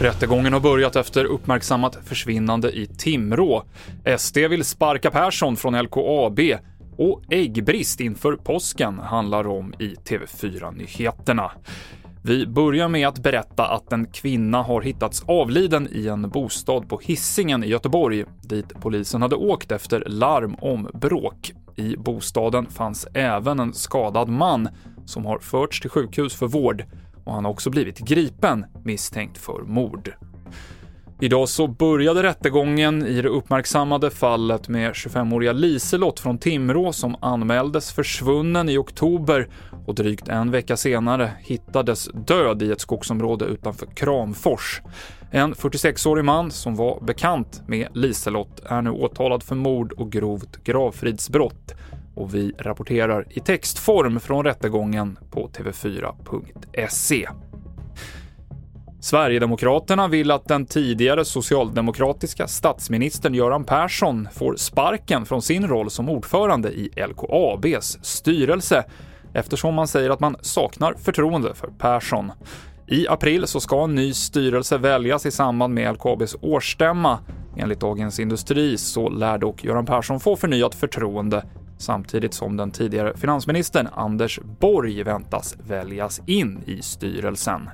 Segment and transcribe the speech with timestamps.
[0.00, 3.62] Rättegången har börjat efter uppmärksammat försvinnande i Timrå.
[4.18, 6.40] SD vill sparka Persson från LKAB
[6.96, 11.50] och äggbrist inför påsken handlar om i TV4-nyheterna.
[12.22, 17.00] Vi börjar med att berätta att en kvinna har hittats avliden i en bostad på
[17.02, 21.52] Hisingen i Göteborg, dit polisen hade åkt efter larm om bråk.
[21.76, 24.68] I bostaden fanns även en skadad man
[25.06, 26.84] som har förts till sjukhus för vård
[27.26, 30.14] och han har också blivit gripen misstänkt för mord.
[31.20, 37.92] Idag så började rättegången i det uppmärksammade fallet med 25-åriga Liselott från Timrå som anmäldes
[37.92, 39.48] försvunnen i oktober
[39.86, 44.82] och drygt en vecka senare hittades död i ett skogsområde utanför Kramfors.
[45.30, 50.64] En 46-årig man som var bekant med Liselott är nu åtalad för mord och grovt
[50.64, 51.74] gravfridsbrott
[52.16, 57.28] och vi rapporterar i textform från rättegången på tv4.se.
[59.00, 66.08] Sverigedemokraterna vill att den tidigare socialdemokratiska statsministern Göran Persson får sparken från sin roll som
[66.08, 68.84] ordförande i LKABs styrelse
[69.34, 72.32] eftersom man säger att man saknar förtroende för Persson.
[72.86, 77.18] I april så ska en ny styrelse väljas i samband med LKABs årsstämma.
[77.56, 81.44] Enligt Dagens Industri så lär dock Göran Persson få förnyat förtroende
[81.78, 87.70] samtidigt som den tidigare finansministern Anders Borg väntas väljas in i styrelsen.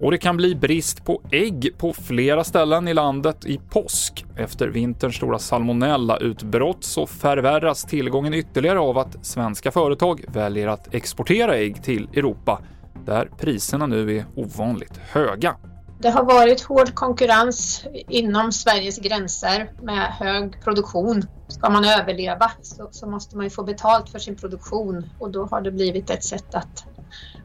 [0.00, 4.24] Och det kan bli brist på ägg på flera ställen i landet i påsk.
[4.36, 11.56] Efter vinterns stora salmonellautbrott så förvärras tillgången ytterligare av att svenska företag väljer att exportera
[11.56, 12.62] ägg till Europa,
[13.06, 15.56] där priserna nu är ovanligt höga.
[16.00, 21.22] Det har varit hård konkurrens inom Sveriges gränser med hög produktion.
[21.48, 25.46] Ska man överleva så, så, måste man ju få betalt för sin produktion och då
[25.46, 26.84] har det blivit ett sätt att,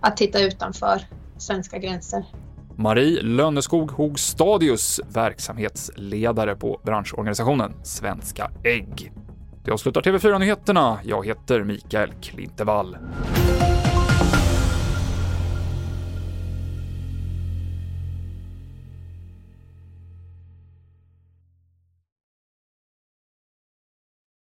[0.02, 1.02] att titta utanför
[1.38, 2.26] svenska gränser.
[2.76, 9.12] Marie Lönneskog Hogstadius, verksamhetsledare på branschorganisationen Svenska Ägg.
[9.66, 11.00] Det avslutar TV4-nyheterna.
[11.04, 12.98] Jag heter Mikael Klintevall.